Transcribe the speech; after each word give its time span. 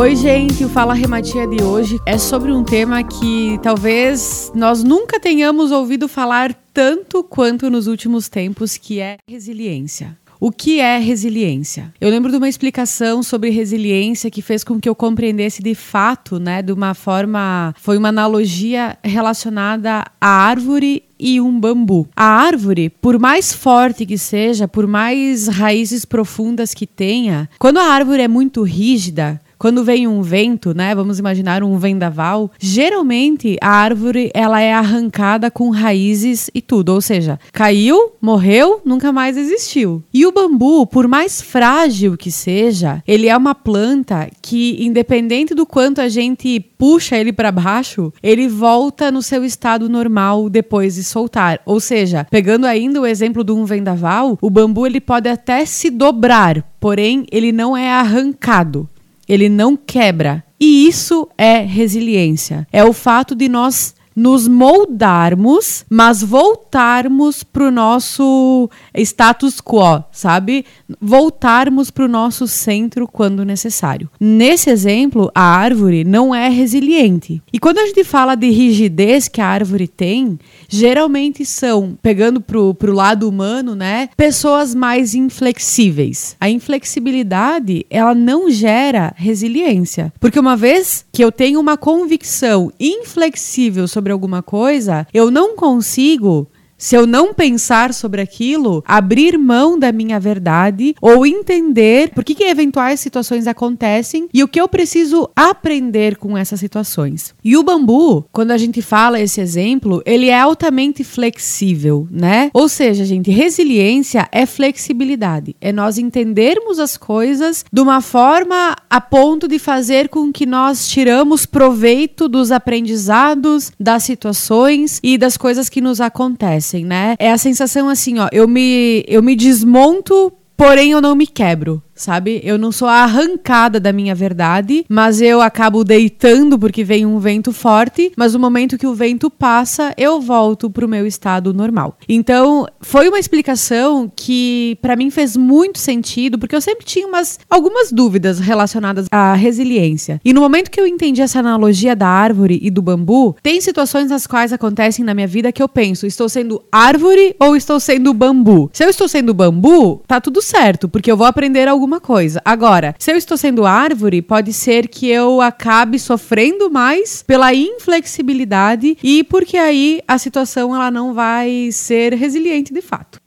Oi, 0.00 0.16
gente, 0.16 0.64
o 0.64 0.68
Fala 0.70 0.94
Rematia 0.94 1.46
de 1.46 1.62
hoje 1.62 2.00
é 2.06 2.16
sobre 2.16 2.50
um 2.50 2.64
tema 2.64 3.04
que 3.04 3.60
talvez 3.62 4.50
nós 4.54 4.82
nunca 4.82 5.20
tenhamos 5.20 5.70
ouvido 5.70 6.08
falar 6.08 6.54
tanto 6.72 7.22
quanto 7.22 7.68
nos 7.68 7.86
últimos 7.86 8.26
tempos, 8.26 8.78
que 8.78 8.98
é 8.98 9.18
resiliência. 9.28 10.16
O 10.40 10.50
que 10.50 10.80
é 10.80 10.96
resiliência? 10.96 11.92
Eu 12.00 12.08
lembro 12.08 12.30
de 12.30 12.38
uma 12.38 12.48
explicação 12.48 13.22
sobre 13.22 13.50
resiliência 13.50 14.30
que 14.30 14.40
fez 14.40 14.64
com 14.64 14.80
que 14.80 14.88
eu 14.88 14.94
compreendesse 14.94 15.62
de 15.62 15.74
fato, 15.74 16.38
né, 16.38 16.62
de 16.62 16.72
uma 16.72 16.94
forma, 16.94 17.74
foi 17.78 17.98
uma 17.98 18.08
analogia 18.08 18.96
relacionada 19.04 20.02
à 20.18 20.28
árvore 20.28 21.04
e 21.18 21.42
um 21.42 21.60
bambu. 21.60 22.08
A 22.16 22.24
árvore, 22.24 22.88
por 22.88 23.18
mais 23.18 23.52
forte 23.52 24.06
que 24.06 24.16
seja, 24.16 24.66
por 24.66 24.86
mais 24.86 25.46
raízes 25.46 26.06
profundas 26.06 26.72
que 26.72 26.86
tenha, 26.86 27.50
quando 27.58 27.76
a 27.76 27.84
árvore 27.84 28.22
é 28.22 28.28
muito 28.28 28.62
rígida, 28.62 29.38
quando 29.60 29.84
vem 29.84 30.08
um 30.08 30.22
vento, 30.22 30.74
né, 30.74 30.94
vamos 30.94 31.18
imaginar 31.18 31.62
um 31.62 31.76
vendaval, 31.76 32.50
geralmente 32.58 33.58
a 33.60 33.68
árvore 33.68 34.30
ela 34.32 34.58
é 34.58 34.72
arrancada 34.72 35.50
com 35.50 35.68
raízes 35.68 36.50
e 36.54 36.62
tudo, 36.62 36.94
ou 36.94 37.00
seja, 37.02 37.38
caiu, 37.52 38.12
morreu, 38.22 38.80
nunca 38.86 39.12
mais 39.12 39.36
existiu. 39.36 40.02
E 40.14 40.24
o 40.24 40.32
bambu, 40.32 40.86
por 40.86 41.06
mais 41.06 41.42
frágil 41.42 42.16
que 42.16 42.32
seja, 42.32 43.02
ele 43.06 43.28
é 43.28 43.36
uma 43.36 43.54
planta 43.54 44.30
que 44.40 44.82
independente 44.82 45.54
do 45.54 45.66
quanto 45.66 46.00
a 46.00 46.08
gente 46.08 46.58
puxa 46.78 47.18
ele 47.18 47.30
para 47.30 47.52
baixo, 47.52 48.10
ele 48.22 48.48
volta 48.48 49.10
no 49.10 49.20
seu 49.20 49.44
estado 49.44 49.90
normal 49.90 50.48
depois 50.48 50.94
de 50.94 51.04
soltar. 51.04 51.60
Ou 51.66 51.80
seja, 51.80 52.26
pegando 52.30 52.64
ainda 52.64 52.98
o 52.98 53.06
exemplo 53.06 53.44
de 53.44 53.52
um 53.52 53.66
vendaval, 53.66 54.38
o 54.40 54.48
bambu 54.48 54.86
ele 54.86 55.02
pode 55.02 55.28
até 55.28 55.66
se 55.66 55.90
dobrar, 55.90 56.64
porém 56.80 57.26
ele 57.30 57.52
não 57.52 57.76
é 57.76 57.90
arrancado 57.90 58.88
ele 59.30 59.48
não 59.48 59.76
quebra. 59.76 60.42
E 60.58 60.88
isso 60.88 61.28
é 61.38 61.60
resiliência. 61.60 62.66
É 62.72 62.82
o 62.82 62.92
fato 62.92 63.34
de 63.36 63.48
nós 63.48 63.94
nos 64.20 64.46
moldarmos, 64.46 65.86
mas 65.88 66.22
voltarmos 66.22 67.42
para 67.42 67.68
o 67.68 67.70
nosso 67.70 68.68
status 68.94 69.62
quo, 69.62 70.04
sabe? 70.12 70.66
Voltarmos 71.00 71.90
para 71.90 72.04
o 72.04 72.08
nosso 72.08 72.46
centro 72.46 73.08
quando 73.08 73.46
necessário. 73.46 74.10
Nesse 74.20 74.68
exemplo, 74.68 75.30
a 75.34 75.42
árvore 75.42 76.04
não 76.04 76.34
é 76.34 76.50
resiliente. 76.50 77.42
E 77.50 77.58
quando 77.58 77.78
a 77.78 77.86
gente 77.86 78.04
fala 78.04 78.34
de 78.34 78.50
rigidez 78.50 79.26
que 79.26 79.40
a 79.40 79.46
árvore 79.46 79.88
tem, 79.88 80.38
geralmente 80.68 81.46
são, 81.46 81.96
pegando 82.02 82.42
para 82.42 82.58
o 82.58 82.94
lado 82.94 83.26
humano, 83.26 83.74
né? 83.74 84.10
Pessoas 84.18 84.74
mais 84.74 85.14
inflexíveis. 85.14 86.36
A 86.38 86.50
inflexibilidade, 86.50 87.86
ela 87.88 88.14
não 88.14 88.50
gera 88.50 89.14
resiliência. 89.16 90.12
Porque 90.20 90.38
uma 90.38 90.56
vez 90.56 91.06
que 91.10 91.24
eu 91.24 91.32
tenho 91.32 91.58
uma 91.58 91.78
convicção 91.78 92.70
inflexível 92.78 93.88
sobre 93.88 94.09
sobre 94.10 94.12
alguma 94.12 94.42
coisa, 94.42 95.06
eu 95.14 95.30
não 95.30 95.54
consigo 95.54 96.48
se 96.80 96.96
eu 96.96 97.06
não 97.06 97.34
pensar 97.34 97.92
sobre 97.92 98.22
aquilo, 98.22 98.82
abrir 98.86 99.36
mão 99.36 99.78
da 99.78 99.92
minha 99.92 100.18
verdade 100.18 100.94
ou 100.98 101.26
entender 101.26 102.10
por 102.14 102.24
que, 102.24 102.34
que 102.34 102.44
eventuais 102.44 102.98
situações 102.98 103.46
acontecem 103.46 104.28
e 104.32 104.42
o 104.42 104.48
que 104.48 104.58
eu 104.58 104.66
preciso 104.66 105.28
aprender 105.36 106.16
com 106.16 106.38
essas 106.38 106.58
situações. 106.58 107.34
E 107.44 107.54
o 107.54 107.62
bambu, 107.62 108.24
quando 108.32 108.52
a 108.52 108.56
gente 108.56 108.80
fala 108.80 109.20
esse 109.20 109.42
exemplo, 109.42 110.02
ele 110.06 110.30
é 110.30 110.40
altamente 110.40 111.04
flexível, 111.04 112.08
né? 112.10 112.50
Ou 112.54 112.66
seja, 112.66 113.04
gente, 113.04 113.30
resiliência 113.30 114.26
é 114.32 114.46
flexibilidade, 114.46 115.54
é 115.60 115.72
nós 115.72 115.98
entendermos 115.98 116.78
as 116.78 116.96
coisas 116.96 117.62
de 117.70 117.80
uma 117.82 118.00
forma 118.00 118.74
a 118.88 119.00
ponto 119.02 119.46
de 119.46 119.58
fazer 119.58 120.08
com 120.08 120.32
que 120.32 120.46
nós 120.46 120.88
tiramos 120.88 121.44
proveito 121.44 122.26
dos 122.26 122.50
aprendizados, 122.50 123.70
das 123.78 124.02
situações 124.04 124.98
e 125.02 125.18
das 125.18 125.36
coisas 125.36 125.68
que 125.68 125.82
nos 125.82 126.00
acontecem 126.00 126.69
acontecem, 126.70 126.84
né? 126.84 127.16
É 127.18 127.30
a 127.30 127.38
sensação 127.38 127.88
assim, 127.88 128.18
ó, 128.18 128.28
eu 128.32 128.46
me, 128.46 129.04
eu 129.08 129.22
me 129.22 129.34
desmonto, 129.34 130.32
porém 130.56 130.92
eu 130.92 131.00
não 131.00 131.14
me 131.14 131.26
quebro 131.26 131.82
sabe? 132.00 132.40
Eu 132.42 132.58
não 132.58 132.72
sou 132.72 132.88
arrancada 132.88 133.78
da 133.78 133.92
minha 133.92 134.14
verdade, 134.14 134.84
mas 134.88 135.20
eu 135.20 135.40
acabo 135.40 135.84
deitando 135.84 136.58
porque 136.58 136.82
vem 136.82 137.04
um 137.06 137.18
vento 137.18 137.52
forte, 137.52 138.12
mas 138.16 138.32
no 138.32 138.40
momento 138.40 138.78
que 138.78 138.86
o 138.86 138.94
vento 138.94 139.30
passa, 139.30 139.92
eu 139.96 140.20
volto 140.20 140.70
pro 140.70 140.88
meu 140.88 141.06
estado 141.06 141.52
normal. 141.52 141.96
Então, 142.08 142.66
foi 142.80 143.08
uma 143.08 143.18
explicação 143.18 144.10
que 144.14 144.78
para 144.80 144.96
mim 144.96 145.10
fez 145.10 145.36
muito 145.36 145.78
sentido, 145.78 146.38
porque 146.38 146.56
eu 146.56 146.60
sempre 146.60 146.84
tinha 146.84 147.06
umas 147.06 147.38
algumas 147.48 147.92
dúvidas 147.92 148.38
relacionadas 148.38 149.06
à 149.10 149.34
resiliência. 149.34 150.20
E 150.24 150.32
no 150.32 150.40
momento 150.40 150.70
que 150.70 150.80
eu 150.80 150.86
entendi 150.86 151.20
essa 151.20 151.40
analogia 151.40 151.94
da 151.94 152.08
árvore 152.08 152.58
e 152.62 152.70
do 152.70 152.82
bambu, 152.82 153.36
tem 153.42 153.60
situações 153.60 154.10
nas 154.10 154.26
quais 154.26 154.52
acontecem 154.52 155.04
na 155.04 155.14
minha 155.14 155.26
vida 155.26 155.52
que 155.52 155.62
eu 155.62 155.68
penso, 155.68 156.06
estou 156.06 156.28
sendo 156.28 156.62
árvore 156.70 157.34
ou 157.38 157.56
estou 157.56 157.78
sendo 157.80 158.14
bambu? 158.14 158.70
Se 158.72 158.84
eu 158.84 158.88
estou 158.88 159.08
sendo 159.08 159.34
bambu, 159.34 160.02
tá 160.06 160.20
tudo 160.20 160.40
certo, 160.40 160.88
porque 160.88 161.10
eu 161.10 161.16
vou 161.16 161.26
aprender 161.26 161.68
alguma 161.68 161.89
alguma 161.90 162.00
coisa. 162.00 162.40
Agora, 162.44 162.94
se 162.98 163.10
eu 163.10 163.16
estou 163.16 163.36
sendo 163.36 163.66
árvore, 163.66 164.22
pode 164.22 164.52
ser 164.52 164.86
que 164.86 165.08
eu 165.08 165.40
acabe 165.40 165.98
sofrendo 165.98 166.70
mais 166.70 167.22
pela 167.24 167.52
inflexibilidade 167.52 168.96
e 169.02 169.24
porque 169.24 169.56
aí 169.56 170.00
a 170.06 170.16
situação 170.16 170.74
ela 170.74 170.90
não 170.90 171.12
vai 171.12 171.70
ser 171.72 172.14
resiliente 172.14 172.72
de 172.72 172.80
fato. 172.80 173.19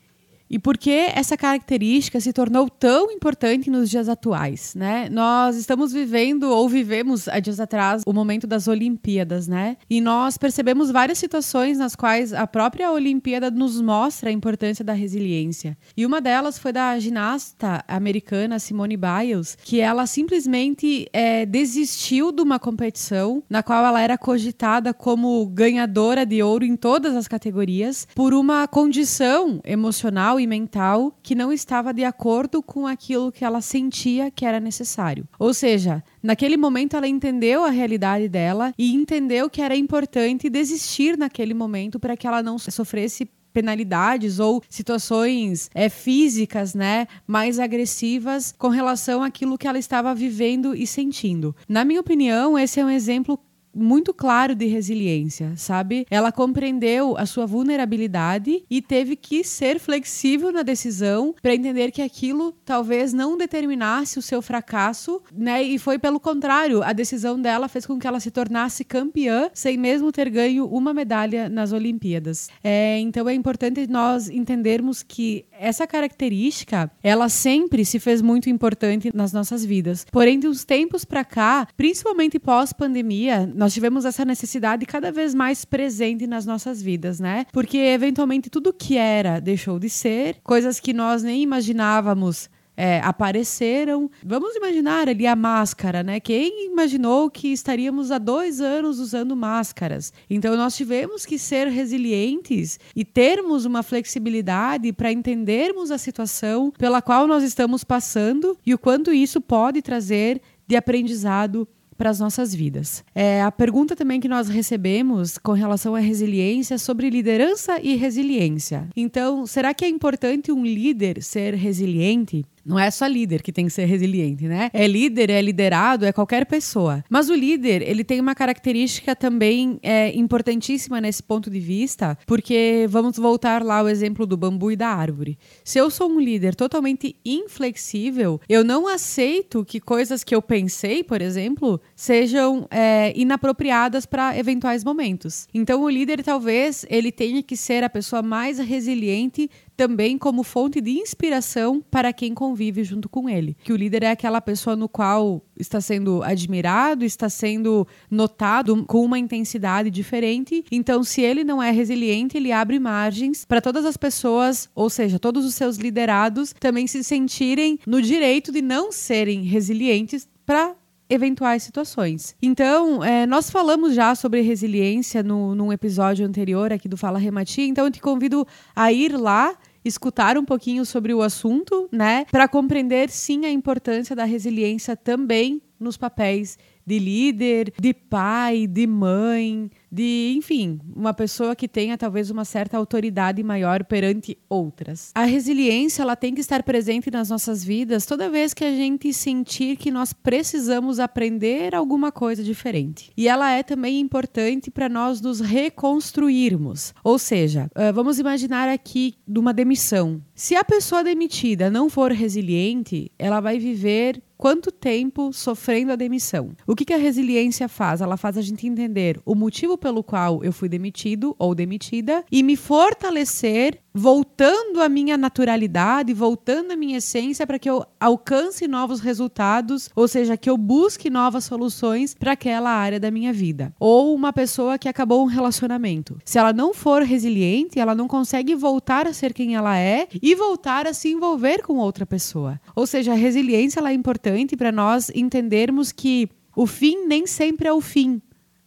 E 0.53 0.59
por 0.59 0.77
que 0.77 1.09
essa 1.15 1.35
característica 1.35 2.19
se 2.19 2.31
tornou 2.31 2.69
tão 2.69 3.09
importante 3.09 3.71
nos 3.71 3.89
dias 3.89 4.07
atuais, 4.07 4.75
né? 4.75 5.09
Nós 5.09 5.55
estamos 5.55 5.91
vivendo 5.91 6.43
ou 6.43 6.69
vivemos 6.69 7.27
há 7.27 7.39
dias 7.39 7.59
atrás 7.59 8.03
o 8.05 8.13
momento 8.13 8.45
das 8.45 8.67
Olimpíadas, 8.67 9.47
né? 9.47 9.77
E 9.89 9.99
nós 9.99 10.37
percebemos 10.37 10.91
várias 10.91 11.17
situações 11.17 11.79
nas 11.79 11.95
quais 11.95 12.33
a 12.33 12.45
própria 12.45 12.91
Olimpíada 12.91 13.49
nos 13.49 13.81
mostra 13.81 14.29
a 14.29 14.31
importância 14.31 14.85
da 14.85 14.93
resiliência. 14.93 15.75
E 15.97 16.05
uma 16.05 16.21
delas 16.21 16.59
foi 16.59 16.71
da 16.71 16.99
ginasta 16.99 17.83
americana 17.87 18.59
Simone 18.59 18.95
Biles, 18.95 19.57
que 19.63 19.79
ela 19.79 20.05
simplesmente 20.05 21.07
é, 21.11 21.47
desistiu 21.47 22.31
de 22.31 22.43
uma 22.43 22.59
competição 22.59 23.41
na 23.49 23.63
qual 23.63 23.83
ela 23.83 23.99
era 23.99 24.19
cogitada 24.19 24.93
como 24.93 25.43
ganhadora 25.47 26.27
de 26.27 26.43
ouro 26.43 26.63
em 26.63 26.75
todas 26.75 27.15
as 27.15 27.27
categorias 27.27 28.07
por 28.13 28.35
uma 28.35 28.67
condição 28.67 29.59
emocional 29.65 30.42
mental 30.47 31.17
que 31.21 31.35
não 31.35 31.51
estava 31.51 31.93
de 31.93 32.03
acordo 32.03 32.61
com 32.61 32.87
aquilo 32.87 33.31
que 33.31 33.45
ela 33.45 33.61
sentia 33.61 34.31
que 34.31 34.45
era 34.45 34.59
necessário. 34.59 35.27
Ou 35.39 35.53
seja, 35.53 36.03
naquele 36.21 36.57
momento 36.57 36.95
ela 36.95 37.07
entendeu 37.07 37.63
a 37.63 37.69
realidade 37.69 38.27
dela 38.27 38.73
e 38.77 38.93
entendeu 38.93 39.49
que 39.49 39.61
era 39.61 39.75
importante 39.75 40.49
desistir 40.49 41.17
naquele 41.17 41.53
momento 41.53 41.99
para 41.99 42.17
que 42.17 42.27
ela 42.27 42.43
não 42.43 42.57
sofresse 42.57 43.29
penalidades 43.53 44.39
ou 44.39 44.61
situações 44.67 45.69
é, 45.73 45.87
físicas, 45.87 46.73
né, 46.73 47.07
mais 47.27 47.59
agressivas 47.59 48.53
com 48.57 48.69
relação 48.69 49.23
àquilo 49.23 49.57
que 49.57 49.67
ela 49.67 49.77
estava 49.77 50.13
vivendo 50.15 50.75
e 50.75 50.87
sentindo. 50.87 51.55
Na 51.69 51.85
minha 51.85 52.01
opinião, 52.01 52.57
esse 52.57 52.79
é 52.79 52.85
um 52.85 52.89
exemplo 52.89 53.39
muito 53.73 54.13
claro 54.13 54.55
de 54.55 54.65
resiliência, 54.65 55.53
sabe? 55.55 56.05
Ela 56.09 56.31
compreendeu 56.31 57.17
a 57.17 57.25
sua 57.25 57.45
vulnerabilidade 57.45 58.63
e 58.69 58.81
teve 58.81 59.15
que 59.15 59.43
ser 59.43 59.79
flexível 59.79 60.51
na 60.51 60.63
decisão 60.63 61.35
para 61.41 61.55
entender 61.55 61.91
que 61.91 62.01
aquilo 62.01 62.53
talvez 62.63 63.13
não 63.13 63.37
determinasse 63.37 64.19
o 64.19 64.21
seu 64.21 64.41
fracasso, 64.41 65.21
né? 65.33 65.63
E 65.63 65.79
foi 65.79 65.97
pelo 65.97 66.19
contrário, 66.19 66.83
a 66.83 66.93
decisão 66.93 67.41
dela 67.41 67.67
fez 67.67 67.85
com 67.85 67.99
que 67.99 68.07
ela 68.07 68.19
se 68.19 68.31
tornasse 68.31 68.83
campeã 68.83 69.49
sem 69.53 69.77
mesmo 69.77 70.11
ter 70.11 70.29
ganho 70.29 70.65
uma 70.65 70.93
medalha 70.93 71.49
nas 71.49 71.71
Olimpíadas. 71.71 72.49
É, 72.63 72.99
então 72.99 73.27
é 73.27 73.33
importante 73.33 73.87
nós 73.87 74.29
entendermos 74.29 75.03
que 75.03 75.45
essa 75.63 75.87
característica, 75.87 76.91
ela 77.01 77.29
sempre 77.29 77.85
se 77.85 77.99
fez 77.99 78.21
muito 78.21 78.49
importante 78.49 79.11
nas 79.13 79.31
nossas 79.31 79.63
vidas. 79.63 80.05
Porém, 80.11 80.37
de 80.37 80.47
uns 80.47 80.65
tempos 80.65 81.05
para 81.05 81.23
cá, 81.23 81.67
principalmente 81.77 82.37
pós-pandemia, 82.37 83.49
nós 83.55 83.73
tivemos 83.73 84.03
essa 84.03 84.25
necessidade 84.25 84.85
cada 84.85 85.11
vez 85.11 85.33
mais 85.33 85.63
presente 85.63 86.27
nas 86.27 86.45
nossas 86.45 86.81
vidas, 86.81 87.19
né? 87.19 87.45
Porque 87.51 87.77
eventualmente 87.77 88.49
tudo 88.49 88.73
que 88.73 88.97
era 88.97 89.39
deixou 89.39 89.79
de 89.79 89.89
ser, 89.89 90.37
coisas 90.43 90.79
que 90.79 90.91
nós 90.91 91.23
nem 91.23 91.41
imaginávamos 91.41 92.49
é, 92.75 92.99
apareceram. 93.01 94.09
Vamos 94.23 94.55
imaginar 94.55 95.07
ali 95.07 95.27
a 95.27 95.35
máscara, 95.35 96.03
né? 96.03 96.19
Quem 96.19 96.67
imaginou 96.67 97.29
que 97.29 97.49
estaríamos 97.49 98.11
há 98.11 98.17
dois 98.17 98.61
anos 98.61 98.99
usando 98.99 99.35
máscaras? 99.35 100.11
Então 100.29 100.55
nós 100.55 100.75
tivemos 100.75 101.25
que 101.25 101.37
ser 101.37 101.67
resilientes 101.67 102.79
e 102.95 103.05
termos 103.05 103.65
uma 103.65 103.83
flexibilidade 103.83 104.91
para 104.91 105.11
entendermos 105.11 105.91
a 105.91 105.97
situação 105.97 106.71
pela 106.77 107.01
qual 107.01 107.27
nós 107.27 107.43
estamos 107.43 107.83
passando 107.83 108.57
e 108.65 108.73
o 108.73 108.79
quanto 108.79 109.13
isso 109.13 109.39
pode 109.39 109.81
trazer 109.81 110.41
de 110.67 110.75
aprendizado 110.75 111.67
para 111.97 112.09
as 112.09 112.19
nossas 112.19 112.53
vidas. 112.53 113.03
É, 113.13 113.41
a 113.41 113.51
pergunta 113.51 113.95
também 113.95 114.19
que 114.19 114.27
nós 114.27 114.49
recebemos 114.49 115.37
com 115.37 115.51
relação 115.51 115.95
à 115.95 115.99
resiliência 115.99 116.77
sobre 116.77 117.09
liderança 117.09 117.79
e 117.81 117.95
resiliência. 117.95 118.89
Então, 118.95 119.45
será 119.45 119.73
que 119.73 119.85
é 119.85 119.87
importante 119.89 120.51
um 120.51 120.65
líder 120.65 121.21
ser 121.21 121.53
resiliente? 121.53 122.45
Não 122.65 122.79
é 122.79 122.89
só 122.89 123.05
líder 123.05 123.41
que 123.41 123.51
tem 123.51 123.65
que 123.65 123.71
ser 123.71 123.85
resiliente, 123.85 124.45
né? 124.45 124.69
É 124.73 124.87
líder, 124.87 125.29
é 125.29 125.41
liderado, 125.41 126.05
é 126.05 126.13
qualquer 126.13 126.45
pessoa. 126.45 127.03
Mas 127.09 127.29
o 127.29 127.35
líder, 127.35 127.81
ele 127.81 128.03
tem 128.03 128.21
uma 128.21 128.33
característica 128.33 129.15
também 129.15 129.79
é, 129.81 130.15
importantíssima 130.15 131.01
nesse 131.01 131.21
ponto 131.21 131.49
de 131.49 131.59
vista, 131.59 132.17
porque 132.25 132.85
vamos 132.89 133.17
voltar 133.17 133.63
lá 133.63 133.79
ao 133.79 133.89
exemplo 133.89 134.25
do 134.25 134.37
bambu 134.37 134.71
e 134.71 134.75
da 134.75 134.87
árvore. 134.87 135.37
Se 135.63 135.77
eu 135.77 135.89
sou 135.89 136.09
um 136.09 136.19
líder 136.19 136.55
totalmente 136.55 137.15
inflexível, 137.25 138.39
eu 138.47 138.63
não 138.63 138.87
aceito 138.87 139.65
que 139.65 139.79
coisas 139.79 140.23
que 140.23 140.33
eu 140.33 140.41
pensei, 140.41 141.03
por 141.03 141.21
exemplo, 141.21 141.81
sejam 141.95 142.65
é, 142.71 143.11
inapropriadas 143.15 144.05
para 144.05 144.37
eventuais 144.37 144.83
momentos. 144.83 145.47
Então, 145.53 145.83
o 145.83 145.89
líder 145.89 146.23
talvez 146.23 146.85
ele 146.89 147.11
tenha 147.11 147.43
que 147.43 147.57
ser 147.57 147.83
a 147.83 147.89
pessoa 147.89 148.21
mais 148.21 148.57
resiliente 148.59 149.49
também 149.75 150.17
como 150.17 150.43
fonte 150.43 150.79
de 150.79 150.91
inspiração 150.91 151.83
para 151.91 152.13
quem 152.13 152.33
convive 152.33 152.83
junto 152.83 153.09
com 153.09 153.29
ele. 153.29 153.57
Que 153.63 153.73
o 153.73 153.75
líder 153.75 154.03
é 154.03 154.11
aquela 154.11 154.41
pessoa 154.41 154.75
no 154.75 154.87
qual 154.87 155.43
está 155.57 155.79
sendo 155.81 156.23
admirado, 156.23 157.05
está 157.05 157.29
sendo 157.29 157.87
notado 158.09 158.83
com 158.85 159.03
uma 159.03 159.19
intensidade 159.19 159.89
diferente. 159.89 160.63
Então, 160.71 161.03
se 161.03 161.21
ele 161.21 161.43
não 161.43 161.61
é 161.61 161.71
resiliente, 161.71 162.37
ele 162.37 162.51
abre 162.51 162.79
margens 162.79 163.45
para 163.45 163.61
todas 163.61 163.85
as 163.85 163.97
pessoas, 163.97 164.69
ou 164.75 164.89
seja, 164.89 165.19
todos 165.19 165.45
os 165.45 165.55
seus 165.55 165.77
liderados 165.77 166.53
também 166.59 166.87
se 166.87 167.03
sentirem 167.03 167.79
no 167.85 168.01
direito 168.01 168.51
de 168.51 168.61
não 168.61 168.91
serem 168.91 169.43
resilientes 169.43 170.27
para 170.45 170.75
eventuais 171.13 171.61
situações. 171.61 172.35
Então, 172.41 173.03
é, 173.03 173.25
nós 173.27 173.49
falamos 173.49 173.93
já 173.93 174.15
sobre 174.15 174.41
resiliência 174.41 175.21
no, 175.21 175.53
num 175.53 175.71
episódio 175.71 176.25
anterior 176.25 176.73
aqui 176.73 176.89
do 176.89 176.97
Fala 176.97 177.19
Rematia, 177.19 177.65
então 177.65 177.85
eu 177.85 177.91
te 177.91 178.01
convido 178.01 178.47
a 178.75 178.91
ir 178.91 179.15
lá 179.15 179.55
escutar 179.85 180.37
um 180.37 180.45
pouquinho 180.45 180.85
sobre 180.85 181.13
o 181.13 181.21
assunto, 181.21 181.87
né, 181.91 182.25
para 182.31 182.47
compreender 182.47 183.09
sim 183.09 183.45
a 183.45 183.51
importância 183.51 184.15
da 184.15 184.23
resiliência 184.23 184.95
também 184.95 185.61
nos 185.79 185.97
papéis 185.97 186.57
de 186.85 186.97
líder, 186.97 187.73
de 187.79 187.93
pai, 187.93 188.65
de 188.65 188.87
mãe, 188.87 189.69
de, 189.93 190.33
enfim, 190.35 190.79
uma 190.95 191.13
pessoa 191.13 191.55
que 191.55 191.67
tenha 191.67 191.95
talvez 191.95 192.31
uma 192.31 192.43
certa 192.43 192.75
autoridade 192.75 193.43
maior 193.43 193.83
perante 193.83 194.35
outras. 194.49 195.11
A 195.13 195.23
resiliência, 195.23 196.01
ela 196.01 196.15
tem 196.15 196.33
que 196.33 196.41
estar 196.41 196.63
presente 196.63 197.11
nas 197.11 197.29
nossas 197.29 197.63
vidas 197.63 198.07
toda 198.07 198.27
vez 198.27 198.55
que 198.55 198.65
a 198.65 198.71
gente 198.71 199.13
sentir 199.13 199.77
que 199.77 199.91
nós 199.91 200.11
precisamos 200.11 200.99
aprender 200.99 201.75
alguma 201.75 202.11
coisa 202.11 202.43
diferente. 202.43 203.11
E 203.15 203.27
ela 203.27 203.51
é 203.51 203.61
também 203.61 203.99
importante 203.99 204.71
para 204.71 204.89
nós 204.89 205.21
nos 205.21 205.39
reconstruirmos. 205.39 206.91
Ou 207.03 207.19
seja, 207.19 207.69
vamos 207.93 208.17
imaginar 208.17 208.67
aqui 208.67 209.13
de 209.27 209.37
uma 209.37 209.53
demissão. 209.53 210.19
Se 210.33 210.55
a 210.55 210.63
pessoa 210.63 211.03
demitida 211.03 211.69
não 211.69 211.87
for 211.87 212.11
resiliente, 212.11 213.11
ela 213.19 213.39
vai 213.39 213.59
viver 213.59 214.23
quanto 214.35 214.71
tempo 214.71 215.31
sofrendo 215.31 215.93
a 215.93 215.95
demissão. 215.95 216.51
O 216.67 216.75
que, 216.75 216.83
que 216.83 216.93
a 216.93 216.97
resiliência 216.97 217.69
faz? 217.69 218.01
Ela 218.01 218.17
faz 218.17 218.37
a 218.37 218.41
gente 218.41 218.67
entender 218.67 219.17
o 219.25 219.35
motivo 219.35 219.77
pelo 219.83 220.01
qual 220.01 220.41
eu 220.45 220.53
fui 220.53 220.69
demitido 220.69 221.35
ou 221.37 221.53
demitida 221.53 222.23
e 222.31 222.41
me 222.41 222.55
fortalecer 222.55 223.81
voltando 223.93 224.81
à 224.81 224.87
minha 224.87 225.17
naturalidade, 225.17 226.13
voltando 226.13 226.71
à 226.71 226.75
minha 226.75 226.97
essência 226.97 227.45
para 227.45 227.59
que 227.59 227.69
eu 227.69 227.85
alcance 227.99 228.65
novos 228.65 229.01
resultados, 229.01 229.89
ou 229.93 230.07
seja, 230.07 230.37
que 230.37 230.49
eu 230.49 230.57
busque 230.57 231.09
novas 231.09 231.43
soluções 231.43 232.15
para 232.15 232.31
aquela 232.31 232.71
área 232.71 232.99
da 232.99 233.11
minha 233.11 233.33
vida. 233.33 233.73
Ou 233.77 234.15
uma 234.15 234.31
pessoa 234.31 234.77
que 234.79 234.87
acabou 234.87 235.21
um 235.21 235.27
relacionamento. 235.27 236.17
Se 236.23 236.39
ela 236.39 236.53
não 236.53 236.73
for 236.73 237.03
resiliente, 237.03 237.77
ela 237.77 237.93
não 237.93 238.07
consegue 238.07 238.55
voltar 238.55 239.05
a 239.05 239.13
ser 239.13 239.33
quem 239.33 239.53
ela 239.53 239.77
é 239.77 240.07
e 240.21 240.33
voltar 240.33 240.87
a 240.87 240.93
se 240.93 241.09
envolver 241.09 241.61
com 241.61 241.77
outra 241.77 242.05
pessoa. 242.05 242.59
Ou 242.75 242.87
seja, 242.87 243.11
a 243.11 243.15
resiliência 243.15 243.81
ela 243.81 243.91
é 243.91 243.93
importante 243.93 244.55
para 244.55 244.71
nós 244.71 245.11
entendermos 245.13 245.91
que 245.91 246.29
o 246.55 246.65
fim 246.65 247.05
nem 247.07 247.25
sempre 247.25 247.67
é 247.67 247.73
o 247.73 247.81
fim, 247.81 248.21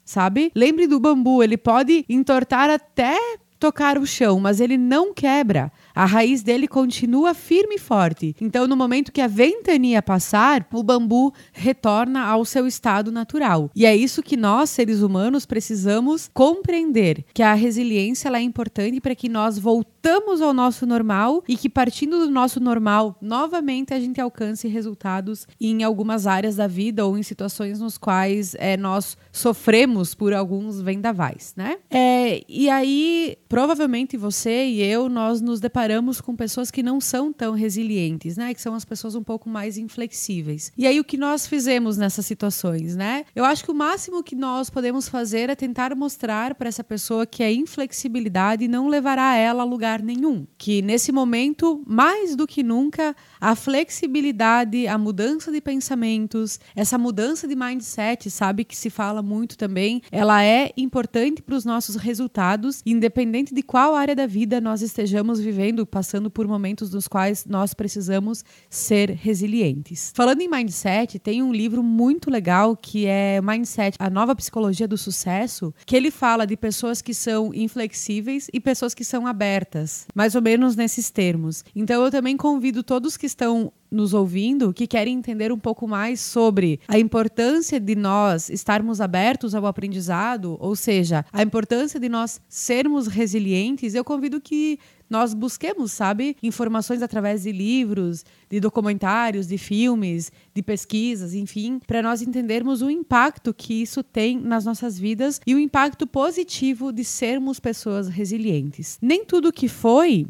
sabe? 0.06 0.50
Lembre 0.54 0.86
do 0.86 0.98
bambu, 0.98 1.42
ele 1.42 1.58
pode 1.58 2.06
entortar 2.08 2.70
até 2.70 3.18
tocar 3.58 3.98
o 3.98 4.06
chão, 4.06 4.38
mas 4.38 4.60
ele 4.60 4.78
não 4.78 5.12
quebra. 5.12 5.72
A 5.96 6.04
raiz 6.04 6.42
dele 6.42 6.68
continua 6.68 7.32
firme 7.32 7.76
e 7.76 7.78
forte. 7.78 8.36
Então, 8.38 8.66
no 8.66 8.76
momento 8.76 9.10
que 9.10 9.22
a 9.22 9.26
ventania 9.26 10.02
passar, 10.02 10.68
o 10.70 10.82
bambu 10.82 11.32
retorna 11.54 12.22
ao 12.22 12.44
seu 12.44 12.66
estado 12.66 13.10
natural. 13.10 13.70
E 13.74 13.86
é 13.86 13.96
isso 13.96 14.22
que 14.22 14.36
nós, 14.36 14.68
seres 14.68 15.00
humanos, 15.00 15.46
precisamos 15.46 16.28
compreender, 16.34 17.24
que 17.32 17.42
a 17.42 17.54
resiliência 17.54 18.28
é 18.28 18.42
importante 18.42 19.00
para 19.00 19.14
que 19.14 19.26
nós 19.26 19.58
voltamos 19.58 20.42
ao 20.42 20.52
nosso 20.52 20.84
normal 20.84 21.42
e 21.48 21.56
que 21.56 21.70
partindo 21.70 22.18
do 22.18 22.30
nosso 22.30 22.60
normal, 22.60 23.16
novamente 23.18 23.94
a 23.94 23.98
gente 23.98 24.20
alcance 24.20 24.68
resultados 24.68 25.46
em 25.58 25.82
algumas 25.82 26.26
áreas 26.26 26.56
da 26.56 26.66
vida 26.66 27.06
ou 27.06 27.16
em 27.16 27.22
situações 27.22 27.80
nos 27.80 27.96
quais 27.96 28.54
é, 28.58 28.76
nós 28.76 29.16
sofremos 29.32 30.14
por 30.14 30.34
alguns 30.34 30.82
vendavais, 30.82 31.54
né? 31.56 31.78
É, 31.90 32.42
e 32.46 32.68
aí, 32.68 33.38
provavelmente 33.48 34.18
você 34.18 34.66
e 34.66 34.82
eu, 34.82 35.08
nós 35.08 35.40
nos 35.40 35.58
deparamos 35.58 35.85
deparamos 35.86 36.20
com 36.20 36.34
pessoas 36.34 36.68
que 36.68 36.82
não 36.82 37.00
são 37.00 37.32
tão 37.32 37.54
resilientes, 37.54 38.36
né? 38.36 38.52
Que 38.52 38.60
são 38.60 38.74
as 38.74 38.84
pessoas 38.84 39.14
um 39.14 39.22
pouco 39.22 39.48
mais 39.48 39.78
inflexíveis. 39.78 40.72
E 40.76 40.84
aí 40.84 40.98
o 40.98 41.04
que 41.04 41.16
nós 41.16 41.46
fizemos 41.46 41.96
nessas 41.96 42.26
situações, 42.26 42.96
né? 42.96 43.24
Eu 43.36 43.44
acho 43.44 43.64
que 43.64 43.70
o 43.70 43.74
máximo 43.74 44.20
que 44.20 44.34
nós 44.34 44.68
podemos 44.68 45.08
fazer 45.08 45.48
é 45.48 45.54
tentar 45.54 45.94
mostrar 45.94 46.56
para 46.56 46.68
essa 46.68 46.82
pessoa 46.82 47.24
que 47.24 47.40
a 47.44 47.52
inflexibilidade 47.52 48.66
não 48.66 48.88
levará 48.88 49.36
ela 49.36 49.62
a 49.62 49.66
lugar 49.66 50.02
nenhum, 50.02 50.44
que 50.58 50.82
nesse 50.82 51.12
momento, 51.12 51.80
mais 51.86 52.34
do 52.34 52.48
que 52.48 52.64
nunca, 52.64 53.14
a 53.40 53.54
flexibilidade, 53.54 54.88
a 54.88 54.98
mudança 54.98 55.52
de 55.52 55.60
pensamentos, 55.60 56.58
essa 56.74 56.98
mudança 56.98 57.46
de 57.46 57.54
mindset, 57.54 58.28
sabe 58.28 58.64
que 58.64 58.76
se 58.76 58.90
fala 58.90 59.22
muito 59.22 59.56
também, 59.56 60.02
ela 60.10 60.42
é 60.42 60.72
importante 60.76 61.42
para 61.42 61.54
os 61.54 61.64
nossos 61.64 61.94
resultados, 61.94 62.82
independente 62.84 63.54
de 63.54 63.62
qual 63.62 63.94
área 63.94 64.16
da 64.16 64.26
vida 64.26 64.60
nós 64.60 64.82
estejamos 64.82 65.38
vivendo 65.38 65.75
vivendo, 65.76 65.86
passando 65.86 66.30
por 66.30 66.48
momentos 66.48 66.90
nos 66.92 67.06
quais 67.06 67.44
nós 67.44 67.74
precisamos 67.74 68.44
ser 68.70 69.10
resilientes. 69.10 70.12
Falando 70.14 70.40
em 70.40 70.48
mindset, 70.48 71.18
tem 71.18 71.42
um 71.42 71.52
livro 71.52 71.82
muito 71.82 72.30
legal 72.30 72.76
que 72.76 73.06
é 73.06 73.40
Mindset, 73.42 73.96
a 73.98 74.08
nova 74.08 74.34
psicologia 74.34 74.88
do 74.88 74.96
sucesso, 74.96 75.74
que 75.84 75.96
ele 75.96 76.10
fala 76.10 76.46
de 76.46 76.56
pessoas 76.56 77.02
que 77.02 77.12
são 77.12 77.52
inflexíveis 77.52 78.48
e 78.52 78.60
pessoas 78.60 78.94
que 78.94 79.04
são 79.04 79.26
abertas, 79.26 80.06
mais 80.14 80.34
ou 80.34 80.40
menos 80.40 80.76
nesses 80.76 81.10
termos. 81.10 81.64
Então 81.74 82.02
eu 82.02 82.10
também 82.10 82.36
convido 82.36 82.82
todos 82.82 83.16
que 83.16 83.26
estão 83.26 83.72
nos 83.90 84.12
ouvindo 84.12 84.72
que 84.72 84.86
querem 84.86 85.16
entender 85.16 85.52
um 85.52 85.58
pouco 85.58 85.86
mais 85.86 86.20
sobre 86.20 86.80
a 86.88 86.98
importância 86.98 87.78
de 87.78 87.94
nós 87.94 88.50
estarmos 88.50 89.00
abertos 89.00 89.54
ao 89.54 89.66
aprendizado, 89.66 90.56
ou 90.60 90.74
seja, 90.74 91.24
a 91.32 91.42
importância 91.42 91.98
de 92.00 92.08
nós 92.08 92.40
sermos 92.48 93.06
resilientes, 93.06 93.94
eu 93.94 94.04
convido 94.04 94.40
que 94.40 94.78
nós 95.08 95.34
busquemos, 95.34 95.92
sabe, 95.92 96.36
informações 96.42 97.02
através 97.02 97.42
de 97.42 97.52
livros, 97.52 98.24
de 98.50 98.60
documentários, 98.60 99.46
de 99.46 99.58
filmes, 99.58 100.32
de 100.54 100.62
pesquisas, 100.62 101.34
enfim, 101.34 101.80
para 101.86 102.02
nós 102.02 102.22
entendermos 102.22 102.82
o 102.82 102.90
impacto 102.90 103.54
que 103.54 103.74
isso 103.74 104.02
tem 104.02 104.38
nas 104.38 104.64
nossas 104.64 104.98
vidas 104.98 105.40
e 105.46 105.54
o 105.54 105.58
impacto 105.58 106.06
positivo 106.06 106.92
de 106.92 107.04
sermos 107.04 107.60
pessoas 107.60 108.08
resilientes. 108.08 108.98
Nem 109.00 109.24
tudo 109.24 109.52
que 109.52 109.68
foi 109.68 110.26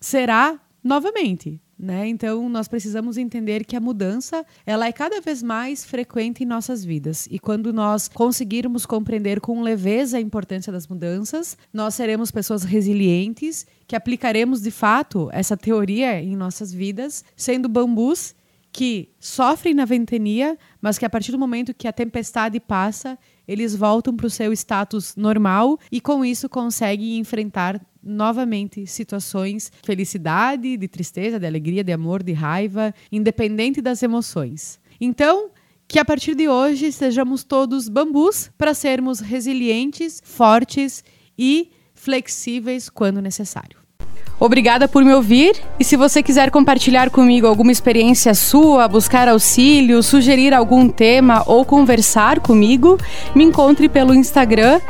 será 0.00 0.60
novamente. 0.82 1.60
Né? 1.82 2.08
Então, 2.08 2.46
nós 2.50 2.68
precisamos 2.68 3.16
entender 3.16 3.64
que 3.64 3.74
a 3.74 3.80
mudança 3.80 4.44
ela 4.66 4.86
é 4.86 4.92
cada 4.92 5.18
vez 5.18 5.42
mais 5.42 5.82
frequente 5.82 6.42
em 6.42 6.46
nossas 6.46 6.84
vidas. 6.84 7.26
E 7.30 7.38
quando 7.38 7.72
nós 7.72 8.06
conseguirmos 8.06 8.84
compreender 8.84 9.40
com 9.40 9.62
leveza 9.62 10.18
a 10.18 10.20
importância 10.20 10.70
das 10.70 10.86
mudanças, 10.86 11.56
nós 11.72 11.94
seremos 11.94 12.30
pessoas 12.30 12.64
resilientes, 12.64 13.66
que 13.86 13.96
aplicaremos 13.96 14.60
de 14.60 14.70
fato 14.70 15.30
essa 15.32 15.56
teoria 15.56 16.20
em 16.20 16.36
nossas 16.36 16.70
vidas, 16.70 17.24
sendo 17.34 17.66
bambus 17.66 18.34
que 18.70 19.08
sofrem 19.18 19.72
na 19.72 19.86
ventania, 19.86 20.58
mas 20.82 20.98
que 20.98 21.06
a 21.06 21.10
partir 21.10 21.32
do 21.32 21.38
momento 21.38 21.72
que 21.72 21.88
a 21.88 21.92
tempestade 21.92 22.60
passa, 22.60 23.18
eles 23.48 23.74
voltam 23.74 24.14
para 24.14 24.26
o 24.26 24.30
seu 24.30 24.52
status 24.52 25.16
normal 25.16 25.78
e 25.90 26.00
com 26.00 26.24
isso 26.24 26.46
conseguem 26.46 27.18
enfrentar 27.18 27.80
novamente 28.02 28.86
situações 28.86 29.70
de 29.80 29.86
felicidade, 29.86 30.76
de 30.76 30.88
tristeza, 30.88 31.38
de 31.38 31.46
alegria, 31.46 31.84
de 31.84 31.92
amor, 31.92 32.22
de 32.22 32.32
raiva, 32.32 32.94
independente 33.10 33.80
das 33.80 34.02
emoções. 34.02 34.80
Então, 35.00 35.50
que 35.88 35.98
a 35.98 36.04
partir 36.04 36.36
de 36.36 36.48
hoje 36.48 36.92
sejamos 36.92 37.42
todos 37.42 37.88
bambus 37.88 38.50
para 38.56 38.74
sermos 38.74 39.18
resilientes, 39.18 40.22
fortes 40.24 41.02
e 41.36 41.72
flexíveis 41.94 42.88
quando 42.88 43.20
necessário. 43.20 43.79
Obrigada 44.40 44.88
por 44.88 45.04
me 45.04 45.12
ouvir 45.12 45.54
e 45.78 45.84
se 45.84 45.96
você 45.96 46.22
quiser 46.22 46.50
compartilhar 46.50 47.10
comigo 47.10 47.46
alguma 47.46 47.70
experiência 47.70 48.32
sua, 48.32 48.88
buscar 48.88 49.28
auxílio, 49.28 50.02
sugerir 50.02 50.54
algum 50.54 50.88
tema 50.88 51.42
ou 51.46 51.62
conversar 51.62 52.40
comigo, 52.40 52.98
me 53.34 53.44
encontre 53.44 53.86
pelo 53.86 54.14
Instagram 54.14 54.80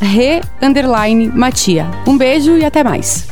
re_matia. 0.00 1.86
Um 2.08 2.16
beijo 2.16 2.56
e 2.56 2.64
até 2.64 2.82
mais. 2.82 3.28